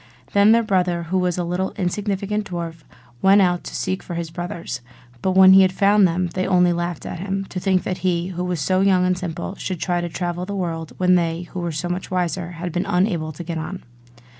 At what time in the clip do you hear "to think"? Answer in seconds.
7.49-7.83